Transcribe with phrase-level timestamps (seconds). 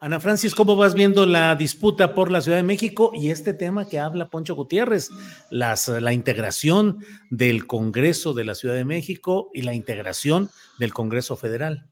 [0.00, 3.88] Ana Francis, ¿cómo vas viendo la disputa por la Ciudad de México y este tema
[3.88, 5.10] que habla Poncho Gutiérrez,
[5.50, 11.36] las, la integración del Congreso de la Ciudad de México y la integración del Congreso
[11.36, 11.90] Federal?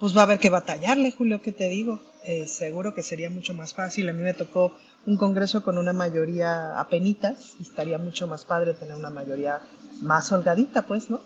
[0.00, 2.02] Pues va a haber que batallarle, Julio, ¿qué te digo?
[2.24, 4.08] Eh, seguro que sería mucho más fácil.
[4.08, 4.76] A mí me tocó
[5.06, 9.60] un Congreso con una mayoría apenitas y estaría mucho más padre tener una mayoría
[10.02, 11.20] más holgadita, pues, ¿no?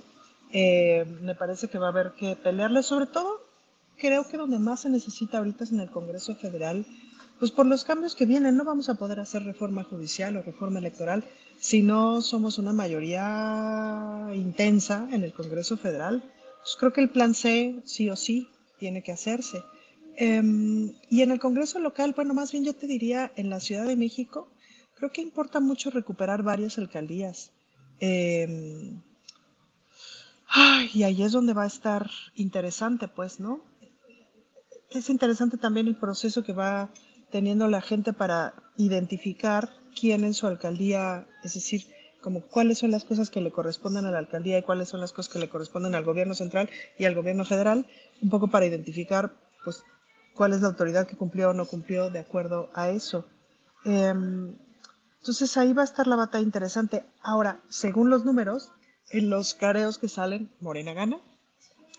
[0.53, 3.44] Eh, me parece que va a haber que pelearle, sobre todo
[3.99, 6.87] creo que donde más se necesita ahorita es en el Congreso Federal,
[7.39, 10.79] pues por los cambios que vienen, no vamos a poder hacer reforma judicial o reforma
[10.79, 11.25] electoral
[11.59, 16.23] si no somos una mayoría intensa en el Congreso Federal.
[16.63, 19.63] Pues creo que el plan C, sí o sí, tiene que hacerse.
[20.17, 23.87] Em, y en el Congreso local, bueno, más bien yo te diría, en la Ciudad
[23.87, 24.49] de México,
[24.95, 27.51] creo que importa mucho recuperar varias alcaldías.
[28.01, 29.01] Em,
[30.95, 33.61] y ahí es donde va a estar interesante, pues, ¿no?
[34.95, 36.91] Es interesante también el proceso que va
[37.31, 41.87] teniendo la gente para identificar quién en su alcaldía, es decir,
[42.21, 45.13] como cuáles son las cosas que le corresponden a la alcaldía y cuáles son las
[45.13, 47.87] cosas que le corresponden al gobierno central y al gobierno federal,
[48.23, 49.35] un poco para identificar
[49.65, 49.83] pues
[50.35, 53.27] cuál es la autoridad que cumplió o no cumplió de acuerdo a eso.
[53.85, 54.57] Em,
[55.19, 57.05] entonces ahí va a estar la batalla interesante.
[57.23, 58.71] Ahora, según los números,
[59.11, 61.19] en los careos que salen, Morena gana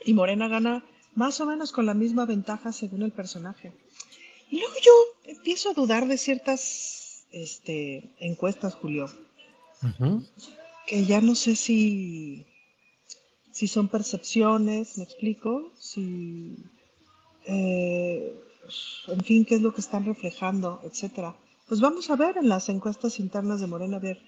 [0.04, 0.84] y Morena gana
[1.16, 3.72] más o menos con la misma ventaja según el personaje.
[4.50, 4.92] Y luego yo
[5.32, 9.10] empiezo a dudar de ciertas este, encuestas, Julio,
[10.86, 12.46] que ya no sé si,
[13.52, 16.58] si son percepciones, me explico, si,
[17.46, 18.34] eh,
[19.08, 21.36] en fin, qué es lo que están reflejando, etcétera.
[21.68, 24.22] Pues vamos a ver en las encuestas internas de Morena, a ver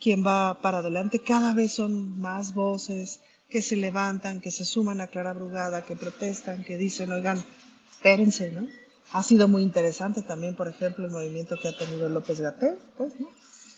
[0.00, 1.20] quién va para adelante.
[1.20, 3.20] Cada vez son más voces,
[3.50, 7.44] que se levantan, que se suman a Clara Brugada, que protestan, que dicen, oigan,
[7.90, 8.68] espérense, ¿no?
[9.12, 13.18] Ha sido muy interesante también, por ejemplo, el movimiento que ha tenido López Gatel, pues,
[13.18, 13.28] ¿no?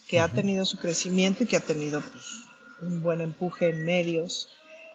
[0.07, 2.25] Que ha tenido su crecimiento y que ha tenido pues,
[2.83, 4.51] un buen empuje en medios.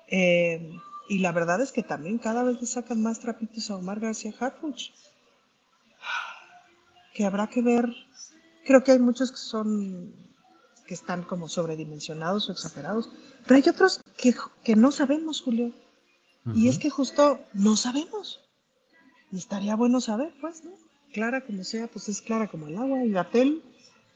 [0.08, 0.72] Eh,
[1.10, 4.34] y la verdad es que también cada vez le sacan más trapitos a Omar García
[4.40, 4.92] Harfuch.
[7.16, 7.90] Que habrá que ver.
[8.64, 10.14] Creo que hay muchos que son
[10.86, 13.10] que están como sobredimensionados o exagerados,
[13.46, 15.72] pero hay otros que, que no sabemos, Julio.
[16.56, 18.40] Y es que justo no sabemos.
[19.34, 20.72] Y estaría bueno saber, pues, ¿no?
[21.12, 23.04] Clara como sea, pues es clara como el agua.
[23.04, 23.62] Y Gatel,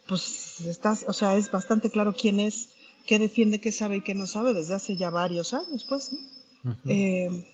[0.08, 2.70] pues estás, o sea, es bastante claro quién es
[3.06, 6.12] qué defiende, qué sabe y qué no sabe desde hace ya varios años, pues.
[6.86, 7.46] Eh,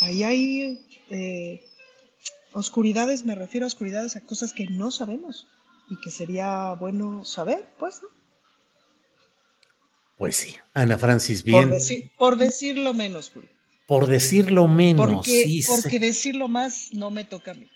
[0.00, 1.64] ahí hay eh,
[2.52, 5.48] oscuridades, me refiero a oscuridades, a cosas que no sabemos
[5.90, 8.00] y que sería bueno saber, pues.
[10.16, 11.70] Pues sí, Ana Francis, bien.
[12.16, 13.50] Por, decirlo menos, Julio.
[13.86, 15.64] Por decirlo menos, porque, sí.
[15.66, 17.70] Porque decirlo más no me toca a mí.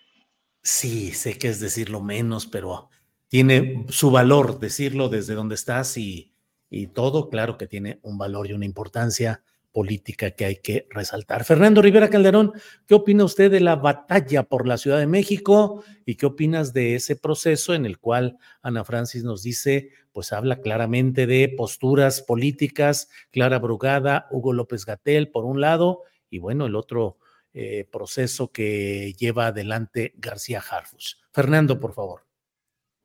[0.62, 2.88] Sí, sé que es decirlo menos, pero
[3.28, 6.32] tiene su valor decirlo desde donde estás y,
[6.70, 9.42] y todo, claro que tiene un valor y una importancia
[9.72, 11.44] política que hay que resaltar.
[11.44, 12.52] Fernando Rivera Calderón,
[12.86, 16.94] ¿qué opina usted de la batalla por la Ciudad de México y qué opinas de
[16.94, 23.08] ese proceso en el cual Ana Francis nos dice, pues habla claramente de posturas políticas,
[23.30, 27.18] Clara Brugada, Hugo López Gatel, por un lado, y bueno, el otro
[27.52, 31.20] eh, proceso que lleva adelante García Harfus.
[31.32, 32.29] Fernando, por favor.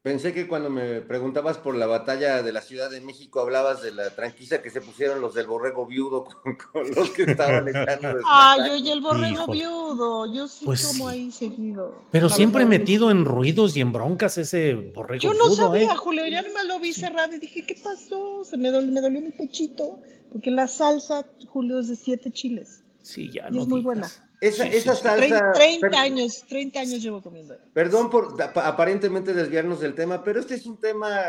[0.06, 3.92] Pensé que cuando me preguntabas por la batalla de la Ciudad de México hablabas de
[3.92, 6.26] la tranquisa que se pusieron los del borrego viudo
[6.72, 8.20] con, los que estaban echando.
[8.28, 12.04] Ay, oye, el borrego viudo, yo sí pues como ahí seguido.
[12.12, 15.98] Pero siempre metido en ruidos y en broncas ese borrego Yo no sabía, ¿eh?
[15.98, 18.44] Julio, ya nomás lo vi cerrado y dije, ¿qué pasó?
[18.44, 20.02] Se me dolió, me dolió mi pechito,
[20.32, 22.84] porque la salsa, Julio, es de siete chiles.
[23.02, 23.64] Sí, ya no.
[23.64, 24.08] es muy buena.
[24.42, 25.52] Esa, esa salsa.
[25.54, 27.58] 30, años, 30 años llevo comiendo.
[27.74, 31.22] Perdón por aparentemente desviarnos del tema, pero este es un tema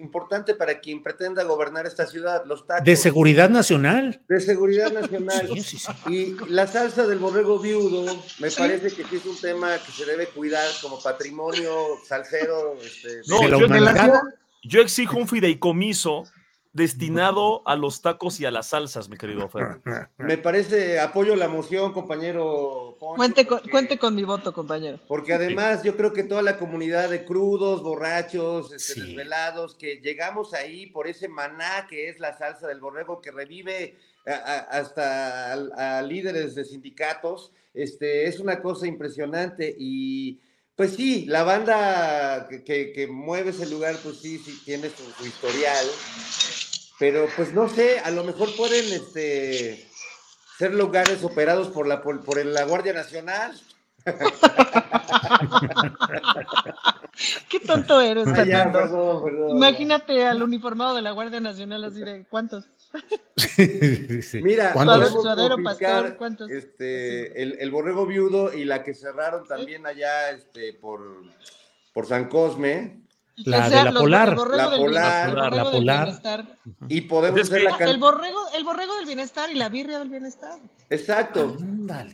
[0.00, 2.84] importante para quien pretenda gobernar esta ciudad, los tacos.
[2.84, 4.20] De seguridad nacional.
[4.28, 5.50] De seguridad nacional.
[6.08, 10.04] y la salsa del borrego viudo, me parece que sí es un tema que se
[10.04, 12.76] debe cuidar como patrimonio salsero.
[12.82, 13.66] Este, no, yo,
[14.62, 16.24] yo exijo un fideicomiso
[16.72, 19.80] destinado a los tacos y a las salsas, mi querido Fer.
[20.16, 22.96] Me parece, apoyo la moción, compañero.
[22.98, 24.98] cuente, con, cuente con mi voto, compañero.
[25.06, 30.54] Porque además yo creo que toda la comunidad de crudos, borrachos, este, desvelados, que llegamos
[30.54, 36.54] ahí por ese maná que es la salsa del borrego que revive hasta a, líderes
[36.54, 40.40] de sindicatos, este, es una cosa impresionante y...
[40.74, 45.86] Pues sí, la banda que, mueve ese lugar, pues sí, sí tiene su historial.
[47.02, 49.88] Pero pues no sé, a lo mejor pueden este,
[50.56, 53.60] ser lugares operados por la, por, la Guardia Nacional.
[57.48, 59.24] Qué tonto eres, Fernando.
[59.50, 62.66] Imagínate al uniformado de la Guardia Nacional así de ¿cuántos?
[64.34, 66.52] Mira, pastor, ¿cuántos?
[66.52, 71.00] Este, el, el, borrego viudo y la que cerraron también allá este, por,
[71.92, 73.01] por San Cosme.
[73.36, 74.36] La de la polar.
[74.36, 75.54] La polar.
[75.54, 76.58] La polar.
[76.88, 80.58] Y podemos ver la el borrego, el borrego del bienestar y la birria del bienestar.
[80.90, 81.56] Exacto.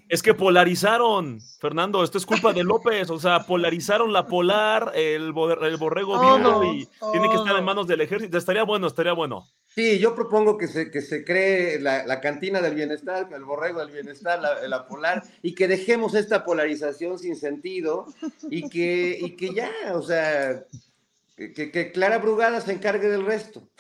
[0.09, 5.33] Es que polarizaron, Fernando, esto es culpa de López, o sea, polarizaron la polar, el,
[5.33, 8.39] borrego vivo y tiene que estar en manos del ejército.
[8.39, 9.49] Estaría bueno, estaría bueno.
[9.67, 13.91] Sí, yo propongo que se, que se cree la, cantina del bienestar, el borrego del
[13.91, 18.07] bienestar, la, polar, y que dejemos esta polarización sin sentido
[18.51, 20.65] y que, y que ya, o sea,
[21.39, 23.71] que, Clara Brugada se encargue del resto.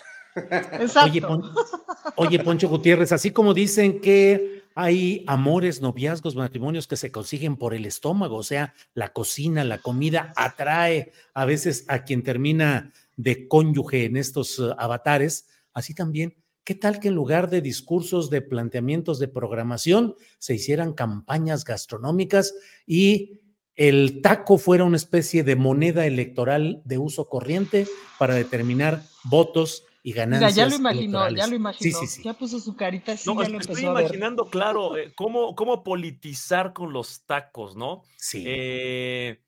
[2.17, 7.75] Oye, Poncho Gutiérrez, así como dicen que hay amores, noviazgos, matrimonios que se consiguen por
[7.75, 13.49] el estómago, o sea, la cocina, la comida atrae a veces a quien termina de
[13.49, 18.41] cónyuge en estos uh, avatares, así también, ¿qué tal que en lugar de discursos, de
[18.41, 22.55] planteamientos de programación, se hicieran campañas gastronómicas
[22.87, 23.41] y
[23.79, 27.87] el taco fuera una especie de moneda electoral de uso corriente
[28.19, 30.57] para determinar votos y ganancias.
[30.57, 31.81] ya lo imaginó, ya lo imaginó.
[31.81, 32.23] Sí, sí, sí.
[32.25, 33.33] Ya puso su carita así.
[33.33, 38.03] No, estoy imaginando, claro, eh, cómo, cómo, politizar con los tacos, ¿no?
[38.17, 38.43] Sí.
[38.47, 39.43] Eh,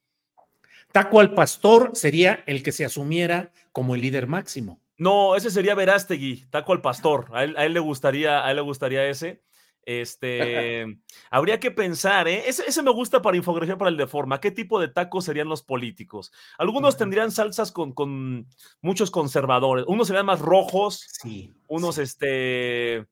[0.92, 4.80] taco al pastor sería el que se asumiera como el líder máximo.
[4.96, 7.26] No, ese sería Verástegui, taco al pastor.
[7.32, 9.42] A él, a él le gustaría, a él le gustaría ese.
[9.84, 10.98] Este,
[11.30, 12.44] habría que pensar, ¿eh?
[12.46, 14.40] Ese, me gusta para infografía para el de forma.
[14.40, 16.32] ¿Qué tipo de tacos serían los políticos?
[16.58, 18.46] Algunos tendrían salsas con, con,
[18.82, 19.84] muchos conservadores.
[19.88, 21.06] Unos serían más rojos.
[21.20, 21.54] Sí.
[21.66, 23.06] Unos, este,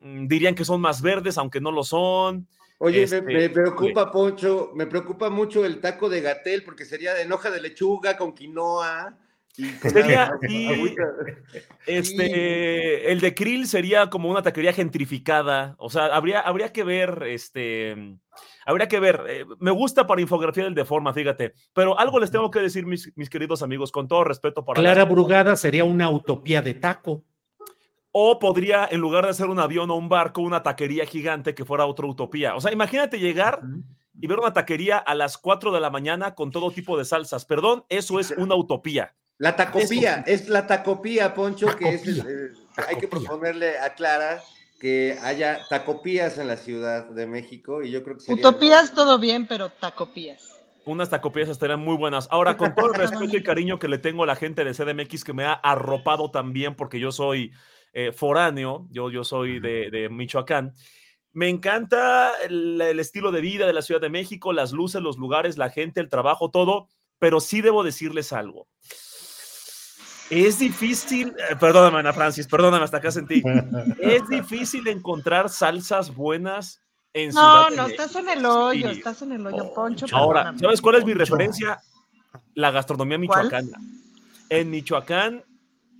[0.00, 2.48] mm, dirían que son más verdes, aunque no lo son.
[2.78, 7.30] Oye, me, este, preocupa, Poncho, me preocupa mucho el taco de gatel, porque sería de
[7.30, 9.18] hoja de lechuga con quinoa.
[9.82, 10.32] Sería,
[11.86, 15.74] este, el de Krill sería como una taquería gentrificada.
[15.78, 18.16] O sea, habría, habría que ver, este,
[18.64, 19.24] habría que ver.
[19.28, 21.54] Eh, me gusta para infografía el de forma, fíjate.
[21.72, 24.80] Pero algo les tengo que decir, mis, mis queridos amigos, con todo respeto para.
[24.80, 27.24] Clara Brugada sería una utopía de taco.
[28.12, 31.64] O podría, en lugar de ser un avión o un barco, una taquería gigante que
[31.64, 32.56] fuera otra utopía.
[32.56, 33.60] O sea, imagínate llegar
[34.20, 37.44] y ver una taquería a las 4 de la mañana con todo tipo de salsas.
[37.44, 39.14] Perdón, eso es una utopía.
[39.40, 42.50] La tacopía, es la tacopía, Poncho, que es, eh,
[42.86, 44.42] hay que proponerle a Clara
[44.78, 48.46] que haya tacopías en la Ciudad de México y yo creo que sería...
[48.46, 50.60] Utopías todo bien, pero tacopías.
[50.84, 52.28] Unas tacopías estarían muy buenas.
[52.30, 55.24] Ahora, con todo el respeto y cariño que le tengo a la gente de CDMX
[55.24, 57.50] que me ha arropado también, porque yo soy
[57.94, 60.74] eh, foráneo, yo, yo soy de, de Michoacán,
[61.32, 65.16] me encanta el, el, estilo de vida de la Ciudad de México, las luces, los
[65.16, 68.68] lugares, la gente, el trabajo, todo, pero sí debo decirles algo.
[70.30, 73.42] Es difícil, eh, perdóname Ana Francis, perdóname, hasta acá sentí.
[74.00, 76.80] Es difícil encontrar salsas buenas
[77.12, 78.02] en No, Ciudad de no, México.
[78.02, 78.98] estás en el hoyo, Sí.
[78.98, 80.06] estás en el hoyo, Poncho.
[80.12, 80.58] Ahora, perdóname.
[80.60, 81.24] ¿sabes cuál es mi Poncho.
[81.34, 81.80] referencia?
[82.54, 83.44] La gastronomía ¿Cuál?
[83.46, 83.78] michoacana.
[84.50, 85.44] En Michoacán,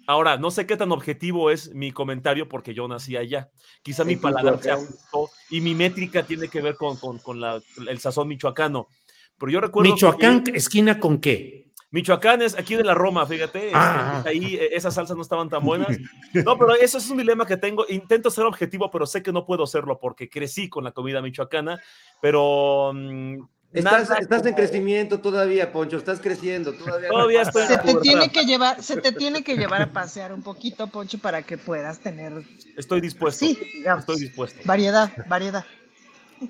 [0.07, 3.49] ahora, no sé qué tan objetivo es mi comentario porque yo nací allá.
[3.83, 4.85] Quizá mi paladar se Michoacán.
[4.85, 8.87] ajustó y mi métrica tiene que ver con, con- con la- el sazón michoacano.
[9.39, 11.70] Pero yo recuerdo Michoacán, esquina con qué?
[11.93, 13.67] Michoacán es aquí de la Roma, fíjate.
[13.67, 14.23] este, Ah.
[14.27, 15.89] ahí eh, esas salsas no estaban tan buenas.
[16.47, 17.85] No, pero eso es un dilema que tengo.
[17.89, 21.81] Intento ser objetivo, pero sé que no puedo serlo porque crecí con la comida michoacana.
[22.21, 23.39] Pero mm,
[23.73, 26.73] Estás, nada estás en crecimiento todavía, Poncho, estás creciendo.
[26.73, 30.33] Todavía, Todavía estoy Se te tiene que llevar, se te tiene que llevar a pasear
[30.33, 32.33] un poquito, Poncho, para que puedas tener
[32.77, 33.47] Estoy dispuesto.
[33.47, 34.01] Sí, digamos.
[34.01, 34.61] Estoy dispuesto.
[34.65, 35.65] variedad, variedad.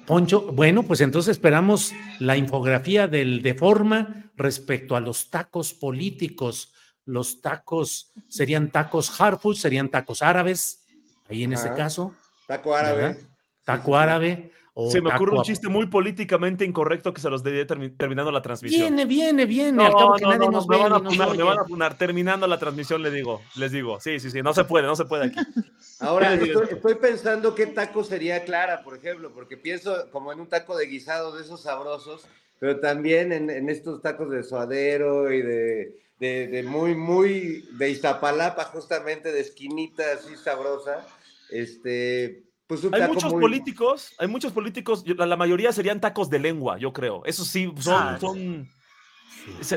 [0.07, 6.73] Poncho, bueno, pues entonces esperamos la infografía del de forma respecto a los tacos políticos.
[7.05, 10.85] Los tacos serían tacos hard food, serían tacos árabes,
[11.29, 11.77] ahí en ese Ajá.
[11.77, 12.15] caso,
[12.47, 13.03] Taco árabe.
[13.03, 13.17] ¿verdad?
[13.65, 14.53] taco árabe.
[14.75, 18.31] O Se me ocurre un chiste muy políticamente incorrecto que se los diré termi- terminando
[18.31, 18.83] la transmisión.
[18.83, 19.73] Viene, viene, viene.
[19.73, 21.29] No, al cabo que no, nadie no, nos me ve van a ni nos funar,
[21.29, 21.43] me oye.
[21.43, 21.99] van a funar.
[21.99, 23.99] Terminando la transmisión le digo, les digo.
[24.00, 25.37] Sí, sí, sí, no se puede, no se puede aquí.
[26.00, 30.77] Ahora, estoy pensando qué taco sería Clara, por ejemplo, porque pienso como en un taco
[30.77, 32.25] de guisado de esos sabrosos,
[32.59, 37.91] pero también en, en estos tacos de suadero y de, de, de muy, muy de
[37.91, 41.07] Iztapalapa, justamente de esquinita así sabrosa.
[41.50, 46.00] Este, pues un Hay taco muchos muy- políticos, hay muchos políticos, la, la mayoría serían
[46.00, 47.25] tacos de lengua, yo creo.
[47.25, 48.69] Eso sí, son, Ah, son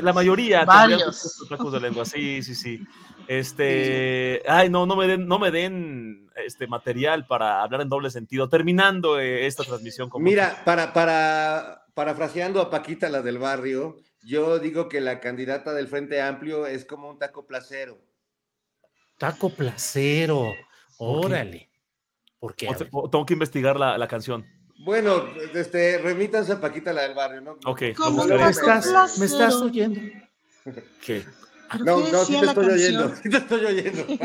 [0.00, 1.44] la mayoría Varios.
[1.48, 2.78] tacos de lengua, sí, sí, sí.
[3.26, 8.10] Este, ay, no, no me den, no me den este material para hablar en doble
[8.10, 8.48] sentido.
[8.48, 14.60] Terminando eh, esta transmisión con Mira, para, para, parafraseando a Paquita, la del barrio, yo
[14.60, 17.98] digo que la candidata del Frente Amplio es como un taco placero.
[19.18, 20.52] Taco placero.
[20.98, 21.70] Órale.
[22.44, 22.68] ¿Por qué?
[22.68, 22.88] Ver.
[22.92, 24.44] O- tengo que investigar la, la canción.
[24.80, 25.24] Bueno,
[25.54, 27.52] este, remítanse a Paquita, la del barrio, ¿no?
[27.64, 28.22] Ok, ¿Cómo.
[28.26, 29.98] ¿Me estás, me estás oyendo?
[31.02, 31.24] ¿Qué?
[31.72, 34.04] ¿Pero No, qué no, sí te estoy oyendo, sí te estoy oyendo.
[34.08, 34.18] Sí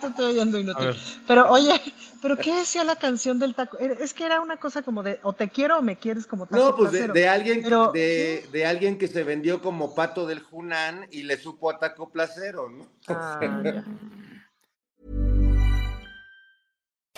[0.00, 0.90] te estoy oyendo, inútil.
[1.26, 1.80] Pero oye,
[2.22, 3.76] ¿pero qué decía la canción del taco?
[3.80, 6.46] Era- Es que era una cosa como de o te quiero o me quieres como
[6.46, 10.38] taco No, pues de alguien, Pero, de, de alguien que se vendió como pato del
[10.44, 12.86] Junán y le supo a taco placero, ¿no?
[13.08, 13.84] Ah, ya.